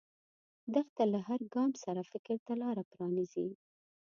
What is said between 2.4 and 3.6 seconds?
ته لاره پرانیزي.